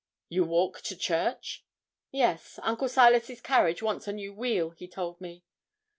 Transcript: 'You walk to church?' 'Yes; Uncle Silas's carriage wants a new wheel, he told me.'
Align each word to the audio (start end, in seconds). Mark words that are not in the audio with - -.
'You 0.29 0.45
walk 0.45 0.81
to 0.85 0.95
church?' 0.95 1.63
'Yes; 2.09 2.59
Uncle 2.63 2.89
Silas's 2.89 3.39
carriage 3.39 3.83
wants 3.83 4.07
a 4.07 4.11
new 4.13 4.33
wheel, 4.33 4.71
he 4.71 4.87
told 4.87 5.21
me.' 5.21 5.43